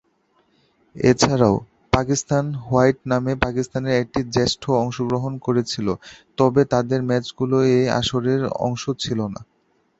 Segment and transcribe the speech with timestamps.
[0.95, 1.55] এছাড়াও,
[1.93, 5.87] পাকিস্তান হোয়াইট নামে পাকিস্তানের একটি জ্যেষ্ঠ অংশগ্রহণ করেছিল;
[6.37, 9.41] তবে, তাদের ম্যাচগুলো এই আসরের অংশ ছিল না।